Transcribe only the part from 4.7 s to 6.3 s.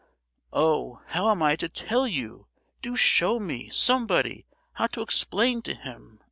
how to explain to him!